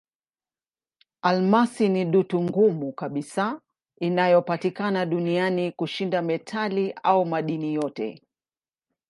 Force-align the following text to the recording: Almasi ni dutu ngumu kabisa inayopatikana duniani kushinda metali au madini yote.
Almasi 1.21 1.89
ni 1.89 2.05
dutu 2.05 2.41
ngumu 2.43 2.93
kabisa 2.93 3.61
inayopatikana 3.99 5.05
duniani 5.05 5.71
kushinda 5.71 6.21
metali 6.21 6.91
au 7.03 7.25
madini 7.25 7.73
yote. 7.73 8.21